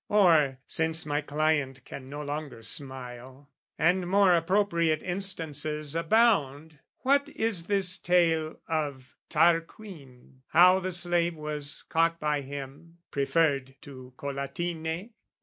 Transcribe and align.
Or, 0.09 0.57
since 0.65 1.05
my 1.05 1.21
client 1.21 1.85
can 1.85 2.09
no 2.09 2.23
longer 2.23 2.63
smile, 2.63 3.51
And 3.77 4.09
more 4.09 4.33
appropriate 4.35 5.03
instances 5.03 5.93
abound, 5.93 6.79
What 7.01 7.29
is 7.29 7.67
this 7.67 7.97
Tale 7.97 8.59
of 8.67 9.15
Tarquin, 9.29 10.41
how 10.47 10.79
the 10.79 10.91
slave 10.91 11.35
Was 11.35 11.83
caught 11.87 12.19
by 12.19 12.41
him, 12.41 12.97
preferred 13.11 13.75
to 13.81 14.15
Collatine? 14.17 15.11